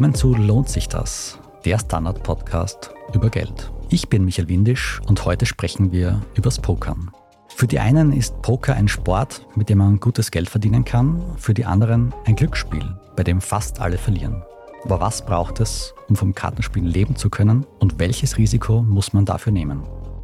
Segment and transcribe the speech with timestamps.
[0.00, 1.38] Willkommen zu Lohnt sich das?
[1.66, 3.70] Der Standard-Podcast über Geld.
[3.90, 7.10] Ich bin Michael Windisch und heute sprechen wir übers Pokern.
[7.54, 11.52] Für die einen ist Poker ein Sport, mit dem man gutes Geld verdienen kann, für
[11.52, 14.42] die anderen ein Glücksspiel, bei dem fast alle verlieren.
[14.84, 19.26] Aber was braucht es, um vom Kartenspielen leben zu können und welches Risiko muss man
[19.26, 19.82] dafür nehmen?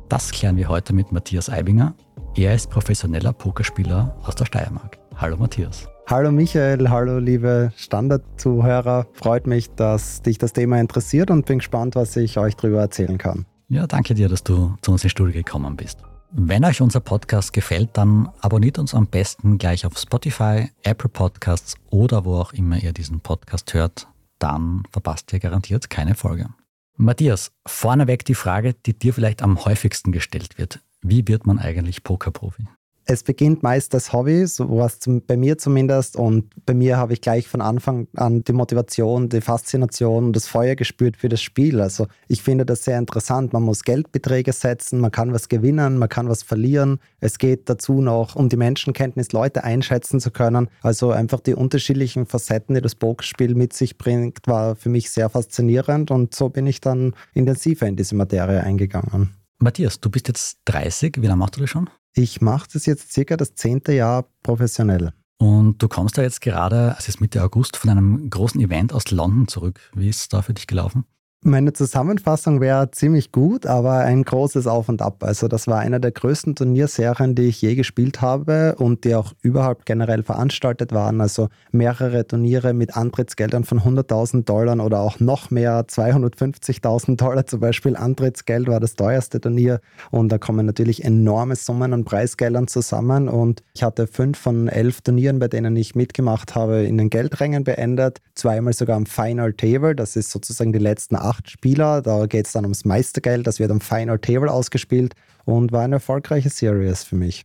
[0.08, 1.92] Das klären wir heute mit Matthias Eibinger.
[2.34, 4.96] Er ist professioneller Pokerspieler aus der Steiermark.
[5.16, 5.86] Hallo Matthias.
[6.09, 9.09] Hallo Michael, hallo liebe Standardzuhörer.
[9.12, 13.19] Freut mich, dass dich das Thema interessiert und bin gespannt, was ich euch darüber erzählen
[13.19, 13.45] kann.
[13.69, 15.98] Ja, danke dir, dass du zu uns ins Studio gekommen bist.
[16.30, 21.74] Wenn euch unser Podcast gefällt, dann abonniert uns am besten gleich auf Spotify, Apple Podcasts
[21.91, 24.07] oder wo auch immer ihr diesen Podcast hört.
[24.38, 26.51] Dann verpasst ihr garantiert keine Folge.
[26.96, 30.79] Matthias, vorneweg die Frage, die dir vielleicht am häufigsten gestellt wird.
[31.02, 32.68] Wie wird man eigentlich Pokerprofi?
[33.09, 36.16] Es beginnt meist als Hobby, so war es bei mir zumindest.
[36.16, 40.48] Und bei mir habe ich gleich von Anfang an die Motivation, die Faszination und das
[40.48, 41.80] Feuer gespürt für das Spiel.
[41.80, 43.52] Also ich finde das sehr interessant.
[43.52, 46.98] Man muss Geldbeträge setzen, man kann was gewinnen, man kann was verlieren.
[47.21, 50.68] Es geht dazu noch um die Menschenkenntnis, Leute einschätzen zu können.
[50.82, 55.30] Also einfach die unterschiedlichen Facetten, die das Pokerspiel mit sich bringt, war für mich sehr
[55.30, 56.10] faszinierend.
[56.10, 59.30] Und so bin ich dann intensiver in diese Materie eingegangen.
[59.59, 61.18] Matthias, du bist jetzt 30.
[61.18, 61.88] Wie lange machst du das schon?
[62.18, 65.12] Ich mache das jetzt circa das zehnte Jahr professionell.
[65.36, 69.10] Und du kommst da jetzt gerade, es ist Mitte August, von einem großen Event aus
[69.10, 69.91] London zurück.
[69.94, 71.04] Wie ist es da für dich gelaufen?
[71.48, 75.22] Meine Zusammenfassung wäre ziemlich gut, aber ein großes Auf und Ab.
[75.22, 79.32] Also das war einer der größten Turnierserien, die ich je gespielt habe und die auch
[79.42, 81.20] überhaupt generell veranstaltet waren.
[81.20, 87.60] Also mehrere Turniere mit Antrittsgeldern von 100.000 Dollar oder auch noch mehr, 250.000 Dollar zum
[87.60, 87.94] Beispiel.
[87.94, 89.78] Antrittsgeld war das teuerste Turnier
[90.10, 95.00] und da kommen natürlich enorme Summen an Preisgeldern zusammen und ich hatte fünf von elf
[95.00, 98.20] Turnieren, bei denen ich mitgemacht habe, in den Geldrängen beendet.
[98.34, 102.02] Zweimal sogar am Final Table, das ist sozusagen die letzten acht acht Spieler.
[102.02, 103.47] Da geht es dann ums Meistergeld.
[103.47, 105.14] Das wird am Final Table ausgespielt
[105.44, 107.44] und war eine erfolgreiche Series für mich.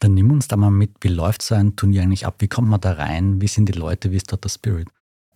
[0.00, 2.36] Dann nimm uns da mal mit, wie läuft so ein Turnier eigentlich ab?
[2.38, 3.40] Wie kommt man da rein?
[3.40, 4.12] Wie sind die Leute?
[4.12, 4.88] Wie ist dort der Spirit?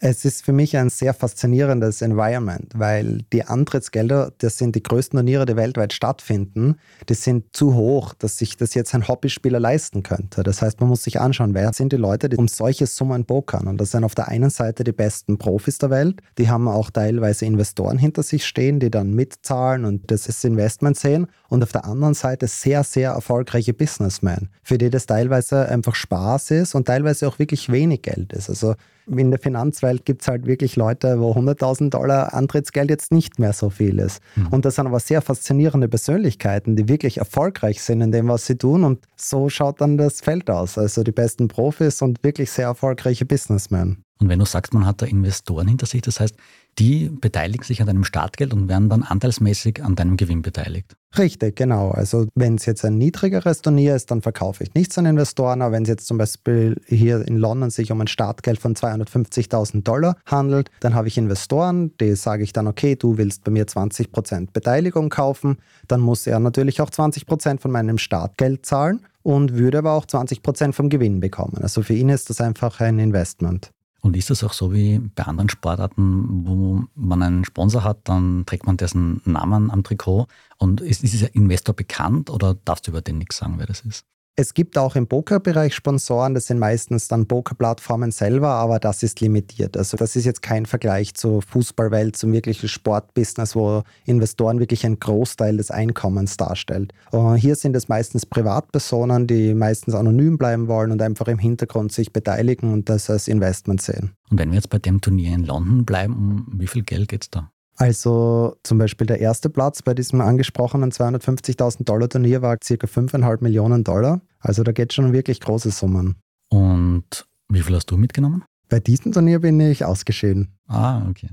[0.04, 5.16] Es ist für mich ein sehr faszinierendes Environment, weil die Antrittsgelder, das sind die größten
[5.16, 6.74] Turniere, die weltweit stattfinden,
[7.08, 10.42] die sind zu hoch, dass sich das jetzt ein Hobbyspieler leisten könnte.
[10.42, 13.68] Das heißt, man muss sich anschauen, wer sind die Leute, die um solche Summen pokern.
[13.68, 16.90] Und das sind auf der einen Seite die besten Profis der Welt, die haben auch
[16.90, 21.28] teilweise Investoren hinter sich stehen, die dann mitzahlen und das Investment sehen.
[21.48, 26.50] Und auf der anderen Seite sehr, sehr erfolgreiche Businessmen, für die das teilweise einfach Spaß
[26.50, 28.50] ist und teilweise auch wirklich wenig Geld ist.
[28.50, 28.74] Also
[29.06, 33.52] in der Finanzwelt gibt es halt wirklich Leute, wo 100.000 Dollar Antrittsgeld jetzt nicht mehr
[33.52, 34.20] so viel ist.
[34.36, 34.48] Mhm.
[34.48, 38.56] Und das sind aber sehr faszinierende Persönlichkeiten, die wirklich erfolgreich sind in dem, was sie
[38.56, 38.84] tun.
[38.84, 40.78] Und so schaut dann das Feld aus.
[40.78, 44.04] Also die besten Profis und wirklich sehr erfolgreiche Businessmen.
[44.20, 46.36] Und wenn du sagst, man hat da Investoren hinter sich, das heißt,
[46.78, 50.96] die beteiligen sich an deinem Startgeld und werden dann anteilsmäßig an deinem Gewinn beteiligt.
[51.18, 51.90] Richtig, genau.
[51.90, 55.60] Also wenn es jetzt ein niedrigeres Turnier ist, dann verkaufe ich nichts an Investoren.
[55.60, 59.82] Aber wenn es jetzt zum Beispiel hier in London sich um ein Startgeld von 250.000
[59.82, 63.66] Dollar handelt, dann habe ich Investoren, die sage ich dann, okay, du willst bei mir
[63.66, 65.58] 20% Beteiligung kaufen,
[65.88, 70.72] dann muss er natürlich auch 20% von meinem Startgeld zahlen und würde aber auch 20%
[70.72, 71.58] vom Gewinn bekommen.
[71.60, 73.70] Also für ihn ist das einfach ein Investment.
[74.02, 78.44] Und ist das auch so wie bei anderen Sportarten, wo man einen Sponsor hat, dann
[78.46, 80.26] trägt man dessen Namen am Trikot?
[80.58, 83.82] Und ist, ist dieser Investor bekannt oder darfst du über den nichts sagen, wer das
[83.82, 84.04] ist?
[84.34, 89.20] Es gibt auch im Pokerbereich Sponsoren, das sind meistens dann Pokerplattformen selber, aber das ist
[89.20, 89.76] limitiert.
[89.76, 94.98] Also das ist jetzt kein Vergleich zur Fußballwelt, zum wirklichen Sportbusiness, wo Investoren wirklich einen
[94.98, 96.94] Großteil des Einkommens darstellt.
[97.10, 101.93] Und hier sind es meistens Privatpersonen, die meistens anonym bleiben wollen und einfach im Hintergrund
[101.93, 104.12] sich beteiligen und das als Investment sehen.
[104.31, 107.25] Und wenn wir jetzt bei dem Turnier in London bleiben, um wie viel Geld geht
[107.25, 107.51] es da?
[107.76, 113.42] Also zum Beispiel der erste Platz bei diesem angesprochenen 250.000 Dollar Turnier war circa 5,5
[113.42, 114.20] Millionen Dollar.
[114.38, 116.16] Also da geht es schon um wirklich große Summen.
[116.50, 118.44] Und wie viel hast du mitgenommen?
[118.69, 120.54] Bei diesem Turnier bin ich ausgeschieden.
[120.66, 121.28] Ah, okay.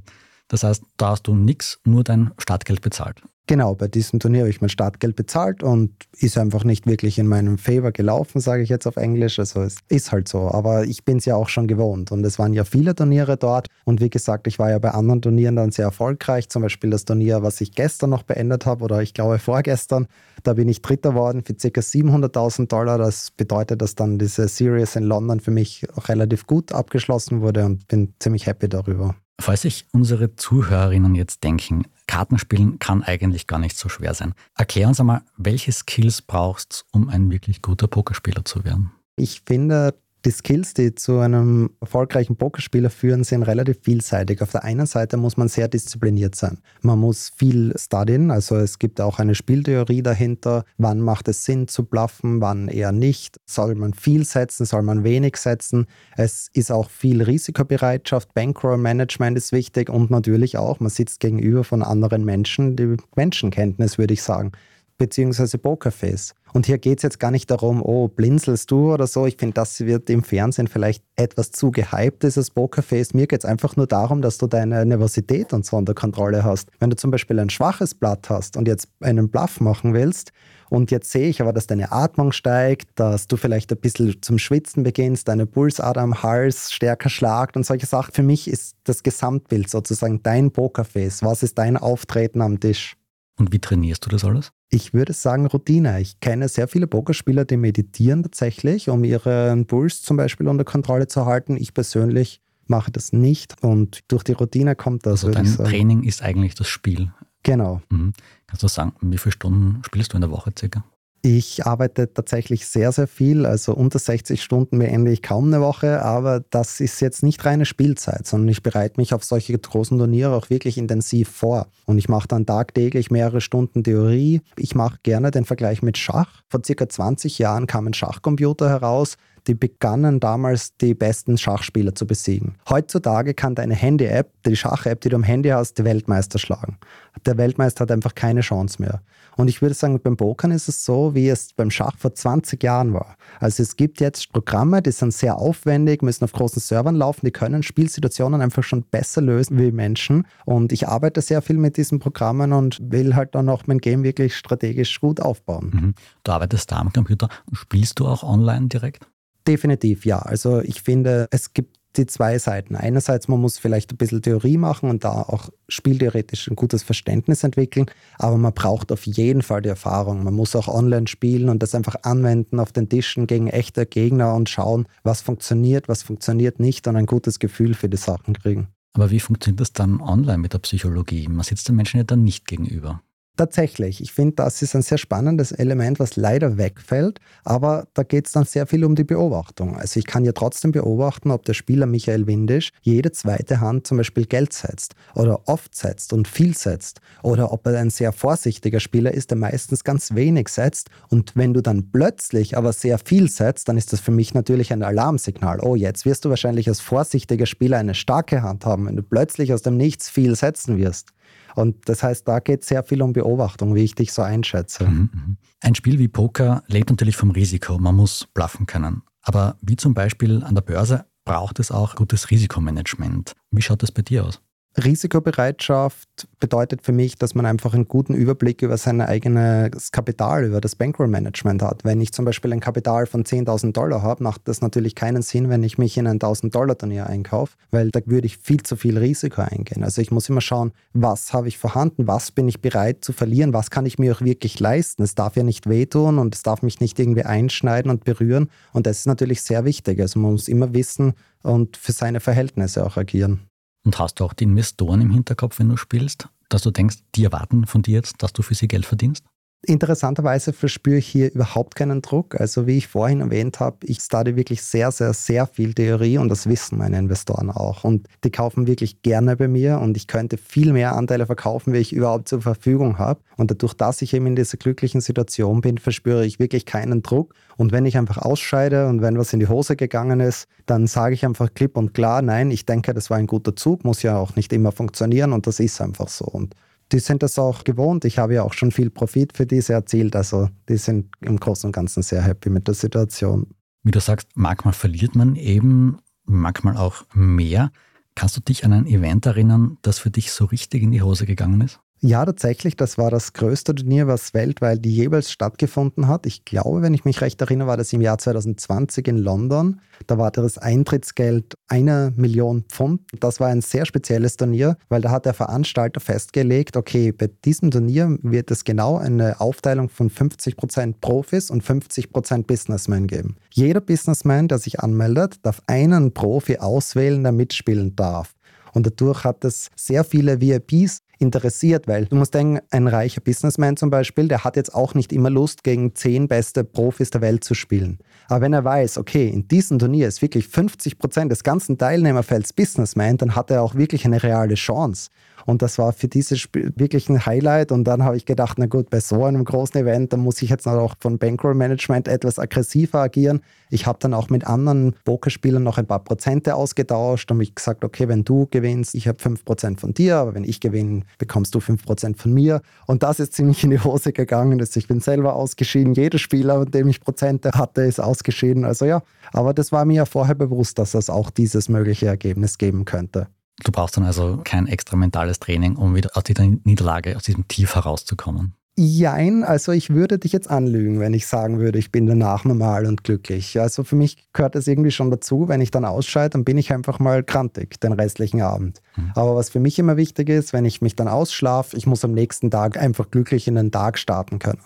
[0.50, 3.22] Das heißt, da hast du nichts, nur dein Startgeld bezahlt.
[3.50, 7.25] Genau, bei diesem Turnier habe ich mein Startgeld bezahlt und ist einfach nicht wirklich in
[7.25, 9.40] meinem Favor gelaufen, sage ich jetzt auf Englisch.
[9.40, 12.38] Also es ist halt so, aber ich bin es ja auch schon gewohnt und es
[12.38, 15.72] waren ja viele Turniere dort und wie gesagt, ich war ja bei anderen Turnieren dann
[15.72, 19.40] sehr erfolgreich, zum Beispiel das Turnier, was ich gestern noch beendet habe oder ich glaube
[19.40, 20.06] vorgestern,
[20.44, 21.81] da bin ich Dritter worden für ca.
[21.81, 23.00] 700.000 Dollar.
[23.00, 27.88] Das bedeutet, dass dann diese Series in London für mich relativ gut abgeschlossen wurde und
[27.88, 29.16] bin ziemlich happy darüber.
[29.39, 34.33] Falls sich unsere Zuhörerinnen jetzt denken, Kartenspielen kann eigentlich gar nicht so schwer sein.
[34.56, 38.91] Erklär uns einmal, welche Skills brauchst du, um ein wirklich guter Pokerspieler zu werden?
[39.15, 39.95] Ich finde,
[40.25, 44.42] Die Skills, die zu einem erfolgreichen Pokerspieler führen, sind relativ vielseitig.
[44.42, 46.57] Auf der einen Seite muss man sehr diszipliniert sein.
[46.81, 50.66] Man muss viel studien, also es gibt auch eine Spieltheorie dahinter.
[50.77, 53.38] Wann macht es Sinn zu bluffen, wann eher nicht?
[53.45, 55.86] Soll man viel setzen, soll man wenig setzen?
[56.18, 61.81] Es ist auch viel Risikobereitschaft, Bankroll-Management ist wichtig und natürlich auch, man sitzt gegenüber von
[61.81, 64.51] anderen Menschen, die Menschenkenntnis, würde ich sagen
[65.00, 66.36] beziehungsweise Pokerface.
[66.54, 69.25] Und hier geht es jetzt gar nicht darum, oh, blinzelst du oder so.
[69.25, 73.13] Ich finde, das wird im Fernsehen vielleicht etwas zu gehypt, dieses Pokerface.
[73.13, 76.69] Mir geht es einfach nur darum, dass du deine Nervosität und so unter Kontrolle hast.
[76.80, 80.31] Wenn du zum Beispiel ein schwaches Blatt hast und jetzt einen Bluff machen willst,
[80.69, 84.38] und jetzt sehe ich aber, dass deine Atmung steigt, dass du vielleicht ein bisschen zum
[84.38, 88.13] Schwitzen beginnst, deine Pulsader am Hals stärker schlagt und solche Sachen.
[88.13, 91.24] Für mich ist das Gesamtbild sozusagen dein Pokerface.
[91.24, 92.99] Was ist dein Auftreten am Tisch?
[93.39, 94.51] Und wie trainierst du das alles?
[94.69, 96.01] Ich würde sagen Routine.
[96.01, 101.07] Ich kenne sehr viele Pokerspieler, die meditieren tatsächlich, um ihren Puls zum Beispiel unter Kontrolle
[101.07, 101.56] zu halten.
[101.56, 105.24] Ich persönlich mache das nicht und durch die Routine kommt das.
[105.25, 107.12] Also dein Training ist eigentlich das Spiel.
[107.44, 107.81] Genau.
[107.89, 108.13] Mhm.
[108.45, 110.83] Kannst du sagen, wie viele Stunden spielst du in der Woche circa?
[111.21, 113.45] Ich arbeite tatsächlich sehr, sehr viel.
[113.45, 117.66] Also unter 60 Stunden beende ich kaum eine Woche, aber das ist jetzt nicht reine
[117.66, 121.68] Spielzeit, sondern ich bereite mich auf solche großen Turniere auch wirklich intensiv vor.
[121.86, 124.42] Und ich mache dann tagtäglich mehrere Stunden Theorie.
[124.56, 126.42] Ich mache gerne den Vergleich mit Schach.
[126.48, 132.06] Vor circa 20 Jahren kam ein Schachcomputer heraus, die begannen damals die besten Schachspieler zu
[132.06, 132.56] besiegen.
[132.69, 136.77] Heutzutage kann deine Handy-App, die Schach-App, die du am Handy hast, die Weltmeister schlagen.
[137.25, 139.01] Der Weltmeister hat einfach keine Chance mehr.
[139.36, 142.62] Und ich würde sagen, beim Pokern ist es so, wie es beim Schach vor 20
[142.62, 143.15] Jahren war.
[143.39, 147.31] Also es gibt jetzt Programme, die sind sehr aufwendig, müssen auf großen Servern laufen, die
[147.31, 150.27] können Spielsituationen einfach schon besser lösen wie Menschen.
[150.45, 154.03] Und ich arbeite sehr viel mit diesen Programmen und will halt dann auch mein Game
[154.03, 155.71] wirklich strategisch gut aufbauen.
[155.74, 155.94] Mhm.
[156.24, 157.30] Du arbeitest da am Computer.
[157.53, 159.07] Spielst du auch online direkt?
[159.50, 160.19] Definitiv ja.
[160.19, 162.75] Also ich finde, es gibt die zwei Seiten.
[162.75, 167.44] Einerseits, man muss vielleicht ein bisschen Theorie machen und da auch spieltheoretisch ein gutes Verständnis
[167.44, 167.88] entwickeln,
[168.19, 170.24] aber man braucht auf jeden Fall die Erfahrung.
[170.24, 174.36] Man muss auch online spielen und das einfach anwenden auf den Tischen gegen echte Gegner
[174.36, 178.68] und schauen, was funktioniert, was funktioniert nicht und ein gutes Gefühl für die Sachen kriegen.
[178.94, 181.28] Aber wie funktioniert das dann online mit der Psychologie?
[181.28, 183.02] Man sitzt den Menschen ja dann nicht gegenüber.
[183.39, 188.25] Tatsächlich, ich finde, das ist ein sehr spannendes Element, was leider wegfällt, aber da geht
[188.25, 189.77] es dann sehr viel um die Beobachtung.
[189.77, 193.95] Also ich kann ja trotzdem beobachten, ob der Spieler Michael Windisch jede zweite Hand zum
[193.95, 198.81] Beispiel Geld setzt oder oft setzt und viel setzt oder ob er ein sehr vorsichtiger
[198.81, 203.30] Spieler ist, der meistens ganz wenig setzt und wenn du dann plötzlich aber sehr viel
[203.30, 205.62] setzt, dann ist das für mich natürlich ein Alarmsignal.
[205.62, 209.53] Oh, jetzt wirst du wahrscheinlich als vorsichtiger Spieler eine starke Hand haben, wenn du plötzlich
[209.53, 211.13] aus dem Nichts viel setzen wirst.
[211.59, 214.85] Und das heißt, da geht es sehr viel um Beobachtung, wie ich dich so einschätze.
[214.85, 215.38] Mhm, mhm.
[215.59, 217.77] Ein Spiel wie Poker lebt natürlich vom Risiko.
[217.77, 219.03] Man muss bluffen können.
[219.21, 223.33] Aber wie zum Beispiel an der Börse braucht es auch gutes Risikomanagement.
[223.51, 224.41] Wie schaut das bei dir aus?
[224.77, 230.62] Risikobereitschaft bedeutet für mich, dass man einfach einen guten Überblick über sein eigenes Kapital, über
[230.62, 231.83] das Bankroll-Management hat.
[231.83, 235.50] Wenn ich zum Beispiel ein Kapital von 10.000 Dollar habe, macht das natürlich keinen Sinn,
[235.50, 239.42] wenn ich mich in ein 1.000-Dollar-Turnier einkaufe, weil da würde ich viel zu viel Risiko
[239.42, 239.83] eingehen.
[239.83, 243.54] Also ich muss immer schauen, was habe ich vorhanden, was bin ich bereit zu verlieren,
[243.54, 245.04] was kann ich mir auch wirklich leisten.
[245.04, 248.49] Es darf ja nicht wehtun und es darf mich nicht irgendwie einschneiden und berühren.
[248.71, 249.99] Und das ist natürlich sehr wichtig.
[249.99, 253.48] Also man muss immer wissen und für seine Verhältnisse auch agieren.
[253.90, 257.24] Und hast du auch die Investoren im Hinterkopf, wenn du spielst, dass du denkst, die
[257.24, 259.26] erwarten von dir jetzt, dass du für sie Geld verdienst?
[259.66, 262.39] Interessanterweise verspüre ich hier überhaupt keinen Druck.
[262.39, 266.30] Also wie ich vorhin erwähnt habe, ich studiere wirklich sehr, sehr, sehr viel Theorie und
[266.30, 267.83] das wissen meine Investoren auch.
[267.83, 271.80] Und die kaufen wirklich gerne bei mir und ich könnte viel mehr Anteile verkaufen, wie
[271.80, 273.19] ich überhaupt zur Verfügung habe.
[273.35, 277.33] Und dadurch, dass ich eben in dieser glücklichen Situation bin, verspüre ich wirklich keinen Druck.
[277.57, 281.16] Und wenn ich einfach ausscheide und wenn was in die Hose gegangen ist, dann sage
[281.16, 284.18] ich einfach klipp und klar, nein, ich denke, das war ein guter Zug, muss ja
[284.18, 286.23] auch nicht immer funktionieren und das ist einfach so.
[286.23, 286.56] Und
[286.92, 288.06] die sind das auch gewohnt.
[288.06, 290.16] Ich habe ja auch schon viel Profit für diese erzielt.
[290.16, 293.48] Also die sind im Großen und Ganzen sehr happy mit der Situation.
[293.84, 297.72] Wie du sagst, manchmal verliert man eben, manchmal auch mehr.
[298.16, 301.26] Kannst du dich an ein Event erinnern, das für dich so richtig in die Hose
[301.26, 301.80] gegangen ist?
[302.01, 306.25] Ja, tatsächlich, das war das größte Turnier, was weltweit jeweils stattgefunden hat.
[306.25, 309.81] Ich glaube, wenn ich mich recht erinnere, war das im Jahr 2020 in London.
[310.07, 313.01] Da war das Eintrittsgeld eine Million Pfund.
[313.19, 317.69] Das war ein sehr spezielles Turnier, weil da hat der Veranstalter festgelegt, okay, bei diesem
[317.69, 323.35] Turnier wird es genau eine Aufteilung von 50% Profis und 50% Businessmen geben.
[323.51, 328.35] Jeder Businessman, der sich anmeldet, darf einen Profi auswählen, der mitspielen darf.
[328.73, 333.78] Und dadurch hat es sehr viele VIPs interessiert, weil du musst denken, ein reicher Businessman
[333.78, 337.44] zum Beispiel, der hat jetzt auch nicht immer Lust, gegen zehn beste Profis der Welt
[337.44, 337.99] zu spielen.
[338.28, 342.54] Aber wenn er weiß, okay, in diesem Turnier ist wirklich 50 Prozent des ganzen Teilnehmerfelds
[342.54, 345.09] Businessman, dann hat er auch wirklich eine reale Chance.
[345.45, 347.71] Und das war für dieses Spiel wirklich ein Highlight.
[347.71, 350.49] Und dann habe ich gedacht, na gut, bei so einem großen Event, da muss ich
[350.49, 353.42] jetzt auch von Bankroll Management etwas aggressiver agieren.
[353.71, 357.83] Ich habe dann auch mit anderen Pokerspielern noch ein paar Prozente ausgetauscht und mich gesagt,
[357.83, 361.59] okay, wenn du gewinnst, ich habe 5% von dir, aber wenn ich gewinne, bekommst du
[361.59, 362.61] 5% von mir.
[362.87, 364.59] Und das ist ziemlich in die Hose gegangen.
[364.75, 365.94] Ich bin selber ausgeschieden.
[365.94, 368.66] Jeder Spieler, mit dem ich Prozente hatte, ist ausgeschieden.
[368.66, 369.01] Also ja,
[369.33, 373.28] aber das war mir ja vorher bewusst, dass es auch dieses mögliche Ergebnis geben könnte.
[373.63, 377.47] Du brauchst dann also kein extra mentales Training, um wieder aus dieser Niederlage, aus diesem
[377.47, 378.54] Tief herauszukommen.
[378.81, 382.86] Jein, also ich würde dich jetzt anlügen, wenn ich sagen würde, ich bin danach normal
[382.86, 383.59] und glücklich.
[383.59, 385.50] Also für mich gehört das irgendwie schon dazu.
[385.50, 388.81] Wenn ich dann ausscheide, dann bin ich einfach mal krantig den restlichen Abend.
[388.95, 389.12] Mhm.
[389.16, 392.14] Aber was für mich immer wichtig ist, wenn ich mich dann ausschlafe, ich muss am
[392.14, 394.62] nächsten Tag einfach glücklich in den Tag starten können.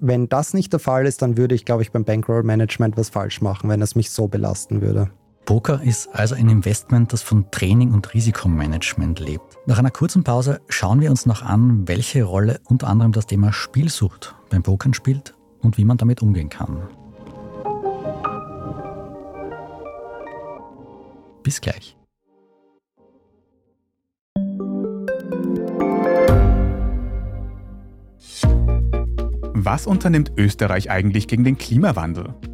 [0.00, 3.08] Wenn das nicht der Fall ist, dann würde ich, glaube ich, beim Bankroll Management was
[3.08, 5.10] falsch machen, wenn es mich so belasten würde.
[5.44, 9.58] Poker ist also ein Investment, das von Training und Risikomanagement lebt.
[9.66, 13.52] Nach einer kurzen Pause schauen wir uns noch an, welche Rolle unter anderem das Thema
[13.52, 16.88] Spielsucht beim Pokern spielt und wie man damit umgehen kann.
[21.42, 21.96] Bis gleich.
[29.56, 32.34] Was unternimmt Österreich eigentlich gegen den Klimawandel?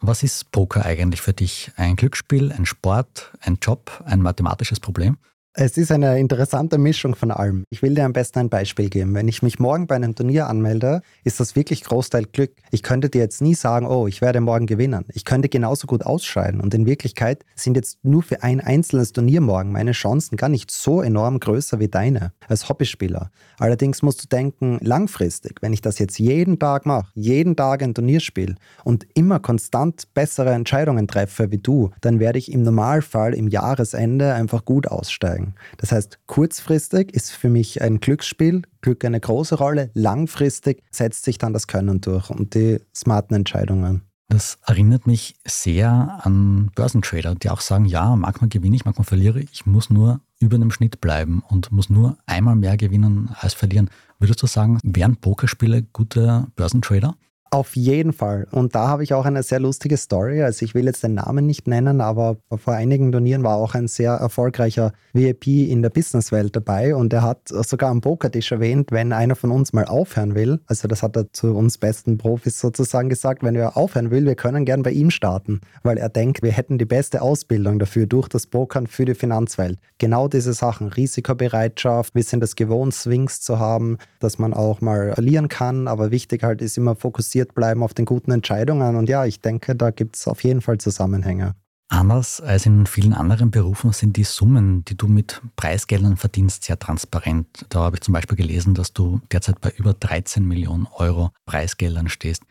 [0.00, 1.70] was ist Poker eigentlich für dich?
[1.76, 5.18] Ein Glücksspiel, ein Sport, ein Job, ein mathematisches Problem?
[5.60, 7.64] Es ist eine interessante Mischung von allem.
[7.70, 9.12] Ich will dir am besten ein Beispiel geben.
[9.16, 12.52] Wenn ich mich morgen bei einem Turnier anmelde, ist das wirklich Großteil Glück.
[12.70, 15.04] Ich könnte dir jetzt nie sagen, oh, ich werde morgen gewinnen.
[15.14, 16.60] Ich könnte genauso gut ausscheiden.
[16.60, 20.70] Und in Wirklichkeit sind jetzt nur für ein einzelnes Turnier morgen meine Chancen gar nicht
[20.70, 23.32] so enorm größer wie deine als Hobbyspieler.
[23.58, 27.94] Allerdings musst du denken, langfristig, wenn ich das jetzt jeden Tag mache, jeden Tag ein
[27.94, 33.34] Turnier spiele und immer konstant bessere Entscheidungen treffe wie du, dann werde ich im Normalfall
[33.34, 35.47] im Jahresende einfach gut aussteigen.
[35.76, 41.38] Das heißt, kurzfristig ist für mich ein Glücksspiel, Glück eine große Rolle, langfristig setzt sich
[41.38, 44.02] dann das Können durch und die smarten Entscheidungen.
[44.30, 49.40] Das erinnert mich sehr an Börsentrader, die auch sagen, ja, manchmal gewinne ich, manchmal verliere
[49.40, 53.88] ich, muss nur über einem Schnitt bleiben und muss nur einmal mehr gewinnen als verlieren.
[54.18, 57.16] Würdest du sagen, wären Pokerspiele gute Börsentrader?
[57.50, 58.46] Auf jeden Fall.
[58.50, 60.42] Und da habe ich auch eine sehr lustige Story.
[60.42, 63.88] Also ich will jetzt den Namen nicht nennen, aber vor einigen Turnieren war auch ein
[63.88, 69.12] sehr erfolgreicher VIP in der Businesswelt dabei und er hat sogar am Pokertisch erwähnt, wenn
[69.12, 73.08] einer von uns mal aufhören will, also das hat er zu uns besten Profis sozusagen
[73.08, 76.52] gesagt, wenn er aufhören will, wir können gern bei ihm starten, weil er denkt, wir
[76.52, 79.78] hätten die beste Ausbildung dafür durch das Pokern für die Finanzwelt.
[79.98, 85.14] Genau diese Sachen, Risikobereitschaft, wir sind es gewohnt, Swings zu haben, dass man auch mal
[85.14, 88.96] verlieren kann, aber wichtig halt ist immer fokussiert fokussiert bleiben auf den guten Entscheidungen.
[88.96, 91.54] Und ja, ich denke, da gibt es auf jeden Fall Zusammenhänge.
[91.90, 96.78] Anders als in vielen anderen Berufen sind die Summen, die du mit Preisgeldern verdienst, sehr
[96.78, 97.46] transparent.
[97.70, 102.08] Da habe ich zum Beispiel gelesen, dass du derzeit bei über 13 Millionen Euro Preisgeldern
[102.08, 102.42] stehst.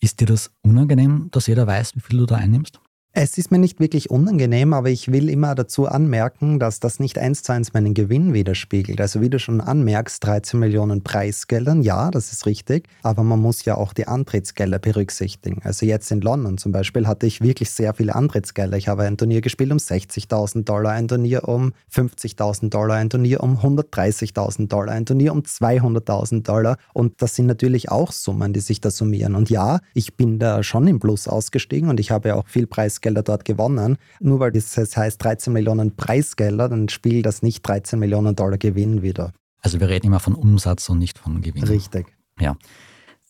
[0.00, 2.78] Ist dir das unangenehm, dass jeder weiß, wie viel du da einnimmst?
[3.16, 7.16] Es ist mir nicht wirklich unangenehm, aber ich will immer dazu anmerken, dass das nicht
[7.16, 9.00] eins zu eins meinen Gewinn widerspiegelt.
[9.00, 13.64] Also wie du schon anmerkst, 13 Millionen Preisgeldern, ja, das ist richtig, aber man muss
[13.66, 15.60] ja auch die Antrittsgelder berücksichtigen.
[15.62, 18.76] Also jetzt in London zum Beispiel hatte ich wirklich sehr viele Antrittsgelder.
[18.76, 23.44] Ich habe ein Turnier gespielt um 60.000 Dollar, ein Turnier um 50.000 Dollar, ein Turnier
[23.44, 28.58] um 130.000 Dollar, ein Turnier um 200.000 Dollar und das sind natürlich auch Summen, die
[28.58, 29.36] sich da summieren.
[29.36, 32.66] Und ja, ich bin da schon im Plus ausgestiegen und ich habe ja auch viel
[32.66, 33.98] Preisgeld Preisgelder dort gewonnen.
[34.20, 39.02] Nur weil das heißt 13 Millionen Preisgelder, dann spielt das nicht 13 Millionen Dollar Gewinn
[39.02, 39.32] wieder.
[39.60, 41.64] Also wir reden immer von Umsatz und nicht von Gewinn.
[41.64, 42.06] Richtig.
[42.38, 42.56] Ja.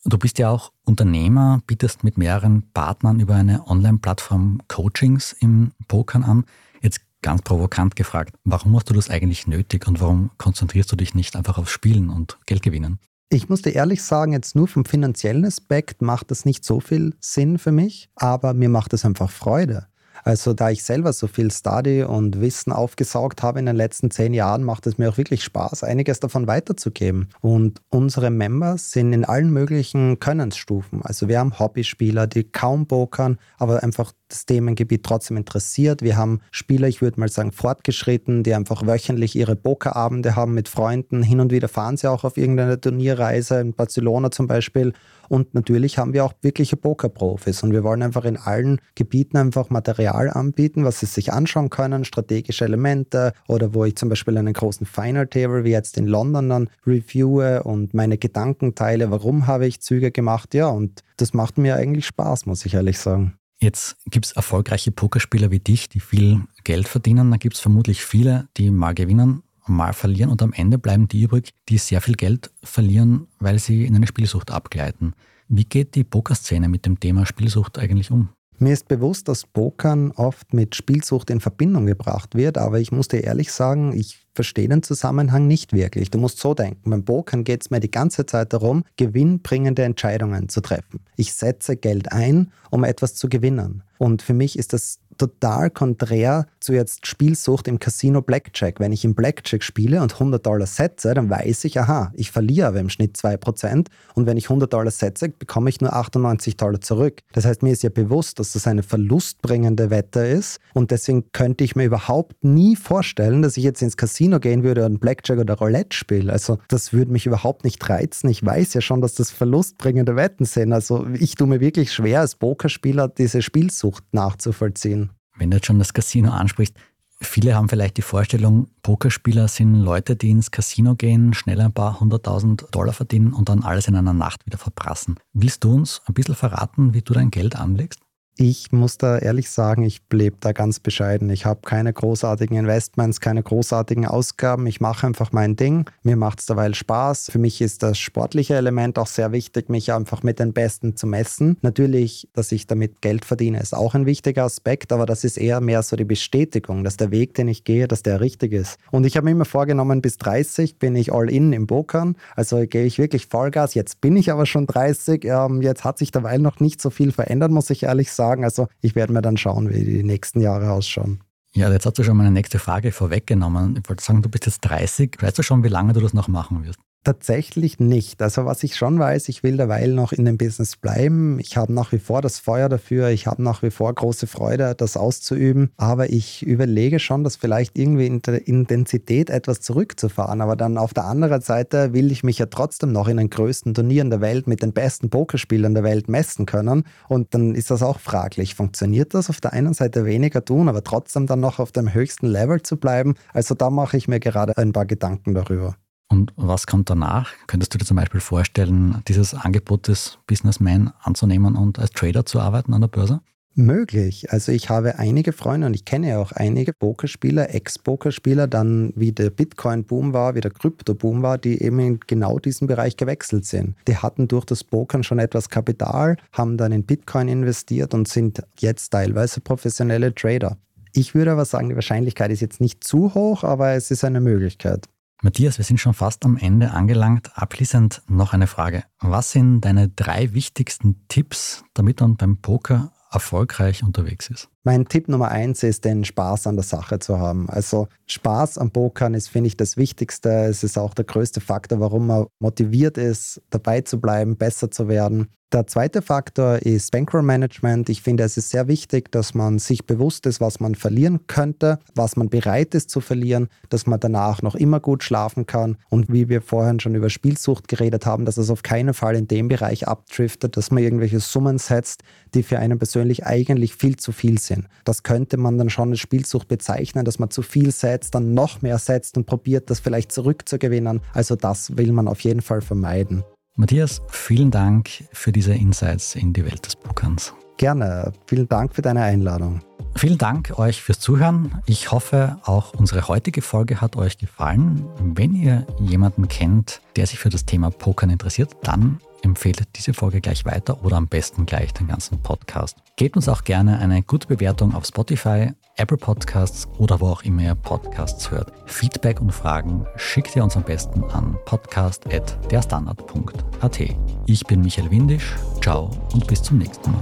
[0.05, 6.23] Du bist ja auch Unternehmer, bietest mit mehreren Partnern über eine Online-Plattform Coachings im Pokern
[6.23, 6.45] an.
[6.81, 11.15] Jetzt ganz provokant gefragt, warum hast du das eigentlich nötig und warum konzentrierst du dich
[11.15, 12.99] nicht einfach aufs Spielen und Geld gewinnen?
[13.29, 17.15] Ich muss dir ehrlich sagen, jetzt nur vom finanziellen Aspekt macht das nicht so viel
[17.19, 19.87] Sinn für mich, aber mir macht es einfach Freude.
[20.23, 24.33] Also da ich selber so viel Study und Wissen aufgesaugt habe in den letzten zehn
[24.33, 27.29] Jahren, macht es mir auch wirklich Spaß, einiges davon weiterzugeben.
[27.41, 31.01] Und unsere Members sind in allen möglichen Könnensstufen.
[31.03, 36.01] Also wir haben Hobbyspieler, die kaum pokern, aber einfach das Themengebiet trotzdem interessiert.
[36.01, 40.67] Wir haben Spieler, ich würde mal sagen, fortgeschritten, die einfach wöchentlich ihre Pokerabende haben mit
[40.67, 41.23] Freunden.
[41.23, 44.93] Hin und wieder fahren sie auch auf irgendeine Turnierreise, in Barcelona zum Beispiel.
[45.29, 47.63] Und natürlich haben wir auch wirkliche Pokerprofis.
[47.63, 52.05] Und wir wollen einfach in allen Gebieten einfach Material anbieten, was sie sich anschauen können,
[52.05, 56.49] strategische Elemente oder wo ich zum Beispiel einen großen Final Table wie jetzt in London
[56.49, 60.53] dann reviewe und meine Gedanken teile, warum habe ich Züge gemacht.
[60.53, 63.37] Ja, und das macht mir eigentlich Spaß, muss ich ehrlich sagen.
[63.61, 67.31] Jetzt gibt es erfolgreiche Pokerspieler wie dich, die viel Geld verdienen.
[67.31, 71.23] Da gibt es vermutlich viele, die mal gewinnen, mal verlieren und am Ende bleiben die
[71.23, 75.13] übrig, die sehr viel Geld verlieren, weil sie in eine Spielsucht abgleiten.
[75.47, 78.29] Wie geht die Pokerszene mit dem Thema Spielsucht eigentlich um?
[78.57, 83.09] Mir ist bewusst, dass Pokern oft mit Spielsucht in Verbindung gebracht wird, aber ich muss
[83.09, 86.11] dir ehrlich sagen, ich verstehe den Zusammenhang nicht wirklich.
[86.11, 90.49] Du musst so denken, beim Pokern geht es mir die ganze Zeit darum, gewinnbringende Entscheidungen
[90.49, 90.99] zu treffen.
[91.15, 93.83] Ich setze Geld ein, um etwas zu gewinnen.
[93.97, 98.79] Und für mich ist das total konträr zu jetzt Spielsucht im Casino Blackjack.
[98.79, 102.67] Wenn ich im Blackjack spiele und 100 Dollar setze, dann weiß ich, aha, ich verliere
[102.67, 103.87] aber im Schnitt 2%.
[104.15, 107.21] Und wenn ich 100 Dollar setze, bekomme ich nur 98 Dollar zurück.
[107.33, 110.59] Das heißt, mir ist ja bewusst, dass das eine verlustbringende Wette ist.
[110.73, 114.85] Und deswegen könnte ich mir überhaupt nie vorstellen, dass ich jetzt ins Casino gehen würde
[114.85, 116.31] und Blackjack oder Roulette spiele.
[116.31, 118.29] Also das würde mich überhaupt nicht reizen.
[118.29, 120.73] Ich weiß ja schon, dass das verlustbringende Wetten sind.
[120.73, 125.04] Also ich tue mir wirklich schwer, als Pokerspieler diese Spielsucht nachzuvollziehen.
[125.37, 126.75] Wenn du jetzt schon das Casino ansprichst,
[127.21, 131.99] viele haben vielleicht die Vorstellung, Pokerspieler sind Leute, die ins Casino gehen, schnell ein paar
[131.99, 135.15] hunderttausend Dollar verdienen und dann alles in einer Nacht wieder verprassen.
[135.33, 137.99] Willst du uns ein bisschen verraten, wie du dein Geld anlegst?
[138.37, 141.29] Ich muss da ehrlich sagen, ich lebe da ganz bescheiden.
[141.29, 144.67] Ich habe keine großartigen Investments, keine großartigen Ausgaben.
[144.67, 145.89] Ich mache einfach mein Ding.
[146.03, 147.29] Mir macht es derweil Spaß.
[147.31, 151.07] Für mich ist das sportliche Element auch sehr wichtig, mich einfach mit den Besten zu
[151.07, 151.55] messen.
[151.61, 155.61] Natürlich, dass ich damit Geld verdiene, ist auch ein wichtiger Aspekt, aber das ist eher
[155.61, 158.77] mehr so die Bestätigung, dass der Weg, den ich gehe, dass der richtig ist.
[158.91, 162.17] Und ich habe mir immer vorgenommen, bis 30 bin ich all in im Pokern.
[162.35, 163.75] Also gehe ich wirklich Vollgas.
[163.75, 165.23] Jetzt bin ich aber schon 30.
[165.23, 168.43] Ähm, jetzt hat sich derweil noch nicht so viel verändert, muss ich ehrlich sagen sagen.
[168.43, 171.21] Also ich werde mir dann schauen, wie die nächsten Jahre ausschauen.
[171.53, 173.79] Ja, jetzt hast du schon meine nächste Frage vorweggenommen.
[173.81, 175.17] Ich wollte sagen, du bist jetzt 30.
[175.21, 176.79] Weißt du schon, wie lange du das noch machen wirst?
[177.05, 178.19] Tatsächlich nicht.
[178.23, 181.37] Also was ich schon weiß, ich will derweil noch in dem Business bleiben.
[181.39, 183.09] Ich habe nach wie vor das Feuer dafür.
[183.09, 185.69] Ich habe nach wie vor große Freude, das auszuüben.
[185.77, 190.41] Aber ich überlege schon, das vielleicht irgendwie in der Intensität etwas zurückzufahren.
[190.41, 193.75] Aber dann auf der anderen Seite will ich mich ja trotzdem noch in den größten
[193.75, 196.85] Turnieren der Welt mit den besten Pokerspielern der Welt messen können.
[197.07, 198.55] Und dann ist das auch fraglich.
[198.55, 202.25] Funktioniert das auf der einen Seite weniger tun, aber trotzdem dann noch auf dem höchsten
[202.25, 203.13] Level zu bleiben?
[203.31, 205.75] Also da mache ich mir gerade ein paar Gedanken darüber.
[206.07, 207.31] Und was kommt danach?
[207.47, 212.39] Könntest du dir zum Beispiel vorstellen, dieses Angebot des Businessman anzunehmen und als Trader zu
[212.39, 213.21] arbeiten an der Börse?
[213.57, 214.31] Möglich.
[214.33, 219.29] Also ich habe einige Freunde und ich kenne auch einige Pokerspieler, Ex-Pokerspieler, dann wie der
[219.29, 223.75] Bitcoin-Boom war, wie der Krypto-Boom war, die eben in genau diesen Bereich gewechselt sind.
[223.87, 228.43] Die hatten durch das Pokern schon etwas Kapital, haben dann in Bitcoin investiert und sind
[228.59, 230.57] jetzt teilweise professionelle Trader.
[230.91, 234.19] Ich würde aber sagen, die Wahrscheinlichkeit ist jetzt nicht zu hoch, aber es ist eine
[234.19, 234.89] Möglichkeit.
[235.21, 237.31] Matthias, wir sind schon fast am Ende angelangt.
[237.35, 238.83] Abschließend noch eine Frage.
[238.99, 244.49] Was sind deine drei wichtigsten Tipps, damit man beim Poker erfolgreich unterwegs ist?
[244.67, 247.47] Mein Tipp Nummer eins ist, den Spaß an der Sache zu haben.
[247.51, 250.29] Also Spaß am Pokern ist, finde ich, das Wichtigste.
[250.45, 254.87] Es ist auch der größte Faktor, warum man motiviert ist, dabei zu bleiben, besser zu
[254.87, 255.27] werden.
[255.55, 257.87] Der zweite Faktor ist Bankroll Management.
[257.89, 261.79] Ich finde, es ist sehr wichtig, dass man sich bewusst ist, was man verlieren könnte,
[261.93, 266.11] was man bereit ist zu verlieren, dass man danach noch immer gut schlafen kann und
[266.11, 269.47] wie wir vorhin schon über Spielsucht geredet haben, dass es auf keinen Fall in dem
[269.47, 272.01] Bereich abdriftet, dass man irgendwelche Summen setzt,
[272.33, 274.67] die für einen persönlich eigentlich viel zu viel sind sind.
[274.83, 278.61] Das könnte man dann schon als Spielsucht bezeichnen, dass man zu viel setzt, dann noch
[278.61, 281.01] mehr setzt und probiert, das vielleicht zurückzugewinnen.
[281.13, 283.23] Also das will man auf jeden Fall vermeiden.
[283.55, 287.33] Matthias, vielen Dank für diese Insights in die Welt des Pokerns.
[287.57, 288.11] Gerne.
[288.27, 289.61] Vielen Dank für deine Einladung.
[289.95, 291.61] Vielen Dank euch fürs Zuhören.
[291.65, 294.83] Ich hoffe, auch unsere heutige Folge hat euch gefallen.
[294.99, 300.21] Wenn ihr jemanden kennt, der sich für das Thema Pokern interessiert, dann empfehlt diese Folge
[300.21, 302.77] gleich weiter oder am besten gleich den ganzen Podcast.
[302.95, 307.41] Gebt uns auch gerne eine gute Bewertung auf Spotify, Apple Podcasts oder wo auch immer
[307.41, 308.53] ihr Podcasts hört.
[308.65, 313.79] Feedback und Fragen schickt ihr uns am besten an podcast.derstandard.at.
[314.25, 317.01] Ich bin Michael Windisch, ciao und bis zum nächsten Mal.